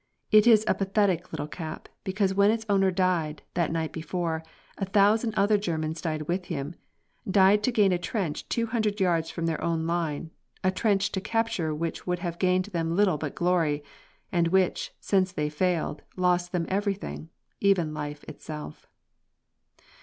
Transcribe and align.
It 0.31 0.47
is 0.47 0.63
a 0.67 0.73
pathetic 0.73 1.31
little 1.31 1.45
cap, 1.45 1.87
because 2.03 2.33
when 2.33 2.49
its 2.49 2.65
owner 2.67 2.89
died, 2.89 3.43
that 3.53 3.71
night 3.71 3.93
before, 3.93 4.41
a 4.79 4.85
thousand 4.85 5.35
other 5.35 5.59
Germans 5.59 6.01
died 6.01 6.23
with 6.23 6.45
him, 6.45 6.73
died 7.29 7.61
to 7.61 7.71
gain 7.71 7.91
a 7.91 7.99
trench 7.99 8.49
two 8.49 8.65
hundred 8.65 8.99
yards 8.99 9.29
from 9.29 9.45
their 9.45 9.63
own 9.63 9.85
line, 9.85 10.31
a 10.63 10.71
trench 10.71 11.11
to 11.11 11.21
capture 11.21 11.71
which 11.75 12.07
would 12.07 12.17
have 12.17 12.39
gained 12.39 12.65
them 12.65 12.95
little 12.95 13.19
but 13.19 13.35
glory, 13.35 13.83
and 14.31 14.47
which, 14.47 14.91
since 14.99 15.31
they 15.31 15.49
failed, 15.49 16.01
lost 16.15 16.51
them 16.51 16.65
everything, 16.69 17.29
even 17.59 17.93
life 17.93 18.23
itself. 18.23 18.87